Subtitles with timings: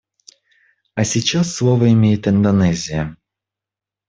[0.95, 3.15] А сейчас слово имеет Индонезия.